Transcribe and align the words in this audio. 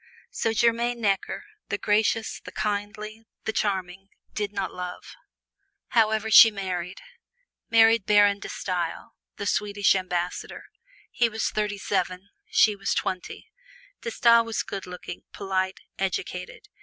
So 0.31 0.51
Germaine 0.51 0.99
Necker, 0.99 1.43
the 1.69 1.77
gracious, 1.77 2.39
the 2.43 2.51
kindly, 2.51 3.21
the 3.45 3.53
charming, 3.53 4.07
did 4.33 4.51
not 4.51 4.73
love. 4.73 5.13
However, 5.89 6.31
she 6.31 6.49
married 6.49 7.01
married 7.69 8.07
Baron 8.07 8.39
De 8.39 8.49
Stael, 8.49 9.11
the 9.37 9.45
Swedish 9.45 9.93
Ambassador. 9.93 10.63
He 11.11 11.29
was 11.29 11.51
thirty 11.51 11.77
seven, 11.77 12.31
she 12.49 12.75
was 12.75 12.95
twenty. 12.95 13.47
De 14.01 14.09
Stael 14.09 14.43
was 14.43 14.63
good 14.63 14.87
looking, 14.87 15.21
polite, 15.33 15.79
educated. 15.99 16.67